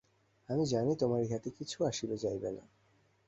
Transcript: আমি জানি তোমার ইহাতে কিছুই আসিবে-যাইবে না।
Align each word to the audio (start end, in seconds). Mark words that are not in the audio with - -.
আমি 0.49 0.63
জানি 0.65 0.93
তোমার 0.95 1.21
ইহাতে 1.21 1.49
কিছুই 1.57 1.87
আসিবে-যাইবে 1.87 2.49
না। 2.51 2.63